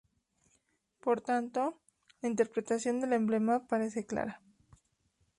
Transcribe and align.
Por 0.99 1.21
tanto, 1.21 1.79
la 2.23 2.29
interpretación 2.29 2.99
del 3.01 3.13
emblema 3.13 3.67
parece 3.67 4.03
clara. 4.07 4.41